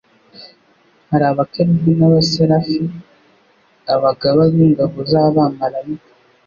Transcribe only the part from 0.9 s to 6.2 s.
Hari abakerubi n'abaserafi, abagaba b'ingabo z'abamaraika,